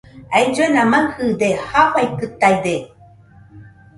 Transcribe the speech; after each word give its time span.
Ailluena 0.37 0.83
maɨde, 0.91 1.47
jafaikɨtaide. 1.71 2.75